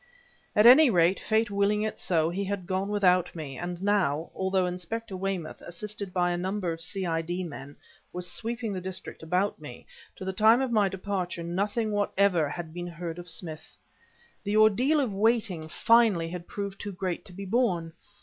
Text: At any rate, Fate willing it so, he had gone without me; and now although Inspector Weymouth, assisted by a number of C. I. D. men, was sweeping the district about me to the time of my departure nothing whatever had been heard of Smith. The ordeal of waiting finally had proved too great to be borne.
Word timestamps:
At 0.55 0.65
any 0.65 0.89
rate, 0.89 1.19
Fate 1.19 1.51
willing 1.51 1.83
it 1.83 1.99
so, 1.99 2.31
he 2.31 2.43
had 2.43 2.65
gone 2.65 2.89
without 2.89 3.35
me; 3.35 3.55
and 3.55 3.79
now 3.83 4.31
although 4.33 4.65
Inspector 4.65 5.15
Weymouth, 5.15 5.61
assisted 5.61 6.11
by 6.11 6.31
a 6.31 6.37
number 6.39 6.71
of 6.73 6.81
C. 6.81 7.05
I. 7.05 7.21
D. 7.21 7.43
men, 7.43 7.75
was 8.11 8.27
sweeping 8.31 8.73
the 8.73 8.81
district 8.81 9.21
about 9.21 9.61
me 9.61 9.85
to 10.15 10.25
the 10.25 10.33
time 10.33 10.59
of 10.59 10.71
my 10.71 10.89
departure 10.89 11.43
nothing 11.43 11.91
whatever 11.91 12.49
had 12.49 12.73
been 12.73 12.87
heard 12.87 13.19
of 13.19 13.29
Smith. 13.29 13.77
The 14.43 14.57
ordeal 14.57 14.99
of 14.99 15.13
waiting 15.13 15.67
finally 15.69 16.29
had 16.29 16.47
proved 16.47 16.81
too 16.81 16.93
great 16.93 17.23
to 17.25 17.33
be 17.33 17.45
borne. 17.45 17.93